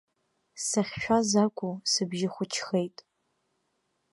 [0.65, 2.97] Сахьшәаз акәу, сыбжьы хәыҷхеит.